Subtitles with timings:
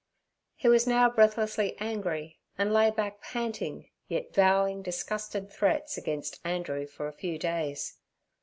[0.55, 6.87] He was now breathlessly angry and lay back panting, yet vowing disgusted threats against Andrew
[6.87, 7.99] for a few days.